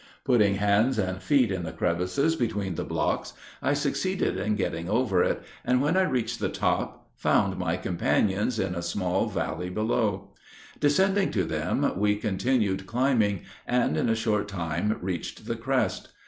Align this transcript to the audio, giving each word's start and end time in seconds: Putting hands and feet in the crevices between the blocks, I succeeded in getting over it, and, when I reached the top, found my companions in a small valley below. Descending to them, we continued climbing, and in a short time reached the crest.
Putting 0.25 0.55
hands 0.55 0.97
and 0.97 1.21
feet 1.21 1.51
in 1.51 1.61
the 1.61 1.71
crevices 1.71 2.35
between 2.35 2.73
the 2.73 2.83
blocks, 2.83 3.33
I 3.61 3.73
succeeded 3.73 4.35
in 4.35 4.55
getting 4.55 4.89
over 4.89 5.21
it, 5.23 5.43
and, 5.63 5.79
when 5.79 5.95
I 5.95 6.01
reached 6.01 6.39
the 6.39 6.49
top, 6.49 7.07
found 7.15 7.59
my 7.59 7.77
companions 7.77 8.57
in 8.57 8.73
a 8.73 8.81
small 8.81 9.27
valley 9.27 9.69
below. 9.69 10.33
Descending 10.79 11.29
to 11.33 11.43
them, 11.43 11.99
we 11.99 12.15
continued 12.15 12.87
climbing, 12.87 13.43
and 13.67 13.95
in 13.95 14.09
a 14.09 14.15
short 14.15 14.47
time 14.47 14.97
reached 15.01 15.45
the 15.45 15.55
crest. 15.55 16.09